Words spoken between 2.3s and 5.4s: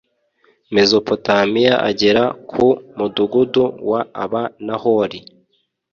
ku mudugudu w aba Nahori